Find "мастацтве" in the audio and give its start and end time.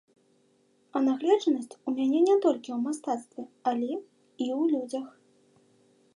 2.87-3.43